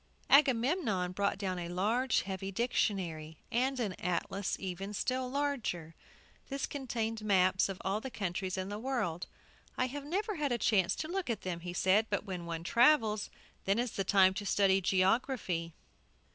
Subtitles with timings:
[0.31, 4.57] Agamemnon brought down a large heavy dictionary, and an atlas
[4.93, 5.93] still larger.
[6.49, 9.27] This contained maps of all the countries in the world.
[9.77, 12.63] "I have never had a chance to look at them," he said; "but when one
[12.63, 13.29] travels,
[13.65, 15.71] then is the time to study geography."